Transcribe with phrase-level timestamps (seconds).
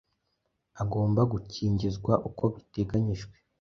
[0.81, 3.35] Agomba gukingizwa uko biteganyijwe,